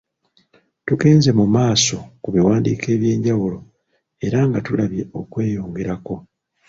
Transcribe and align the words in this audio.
Tugenze 0.87 1.29
mu 1.39 1.45
maaso 1.55 1.95
ku 2.21 2.27
biwandiiko 2.35 2.85
eby’enjawulo 2.95 3.59
era 4.25 4.39
nga 4.47 4.59
tulabye 4.65 5.03
okweyogerako., 5.19 6.15